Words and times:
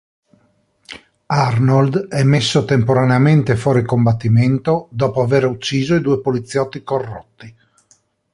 Arnold 1.27 2.07
è 2.07 2.23
messo 2.23 2.65
temporaneamente 2.65 3.55
fuori 3.55 3.83
combattimento 3.85 4.87
dopo 4.89 5.21
aver 5.21 5.45
ucciso 5.45 5.93
i 5.93 6.01
due 6.01 6.21
poliziotti 6.21 6.81
corrotti. 6.81 7.55